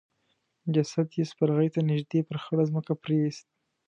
جسد 0.73 1.07
يې 1.17 1.23
سپرغي 1.31 1.69
ته 1.75 1.79
نږدې 1.91 2.19
پر 2.27 2.37
خړه 2.43 2.63
ځمکه 2.69 2.93
پريېست. 3.03 3.45